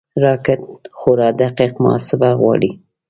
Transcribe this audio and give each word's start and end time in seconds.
راکټ 0.23 0.59
خورا 0.97 1.29
دقیق 1.41 1.73
محاسبه 1.83 2.29
غواړي 2.39 2.71